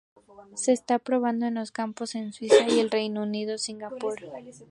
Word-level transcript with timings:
Se 0.55 0.71
está 0.71 0.97
probando 0.97 1.45
en 1.45 1.53
los 1.53 1.71
campus 1.71 2.15
en 2.15 2.33
Suiza, 2.33 2.65
el 2.65 2.89
Reino 2.89 3.21
Unido 3.21 3.53
y 3.53 3.59
Singapur. 3.59 4.15